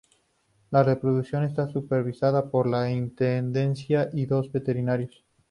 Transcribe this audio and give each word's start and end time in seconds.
La 0.71 0.81
reproducción 0.81 1.43
está 1.43 1.67
supervisada 1.67 2.49
por 2.49 2.65
la 2.65 2.89
Intendencia 2.91 4.09
y 4.11 4.25
dos 4.25 4.51
veterinarios. 4.51 5.23